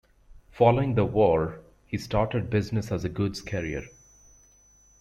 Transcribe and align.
Following 0.49 0.95
the 0.95 1.05
war, 1.05 1.59
he 1.85 1.99
started 1.99 2.49
business 2.49 2.91
as 2.91 3.05
a 3.05 3.09
goods 3.09 3.39
carrier. 3.39 3.83